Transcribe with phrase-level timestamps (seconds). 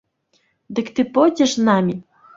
[0.79, 1.95] Дык ты пойдзеш з намі?